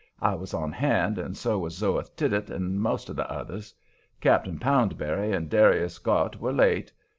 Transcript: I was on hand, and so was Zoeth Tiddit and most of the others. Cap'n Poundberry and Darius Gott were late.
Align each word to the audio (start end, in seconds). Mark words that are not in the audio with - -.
I 0.23 0.33
was 0.33 0.55
on 0.55 0.71
hand, 0.71 1.19
and 1.19 1.37
so 1.37 1.59
was 1.59 1.77
Zoeth 1.79 2.15
Tiddit 2.15 2.49
and 2.49 2.79
most 2.81 3.07
of 3.07 3.15
the 3.15 3.31
others. 3.31 3.75
Cap'n 4.19 4.57
Poundberry 4.57 5.31
and 5.31 5.47
Darius 5.47 5.99
Gott 5.99 6.39
were 6.41 6.51
late. 6.53 6.91